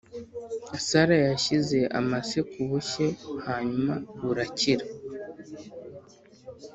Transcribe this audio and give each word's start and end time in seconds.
sara 0.87 1.17
yashyize 1.27 1.79
amase 1.99 2.39
ku 2.49 2.59
bushye 2.69 3.07
hanyuma 3.47 3.93
burakira. 4.23 4.85